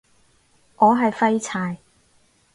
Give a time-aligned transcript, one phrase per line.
[0.77, 1.77] 我係廢柴